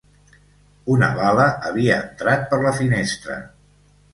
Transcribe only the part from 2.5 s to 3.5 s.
per la finestra